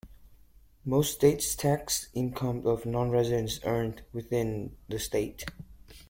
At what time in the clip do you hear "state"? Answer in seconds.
4.97-5.45